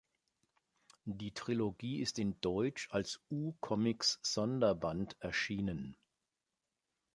Die 1.05 1.31
Trilogie 1.31 1.99
ist 2.01 2.17
in 2.17 2.41
deutsch 2.41 2.87
als 2.89 3.21
U-Comix-Sonderband 3.29 5.15
erschienen. 5.19 5.95